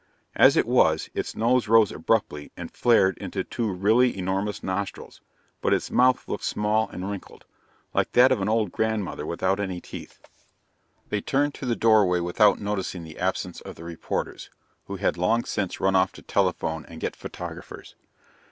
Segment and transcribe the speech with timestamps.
[0.33, 5.21] As it was, its nose rose abruptly and flared into two really enormous nostrils,
[5.61, 7.45] but its mouth looked small and wrinkled,
[7.93, 10.17] like that of an old grandmother without any teeth.
[11.09, 14.49] They turned to the doorway without noticing the absence of the reporters,
[14.87, 17.95] who had long since run off to telephone and get photographers.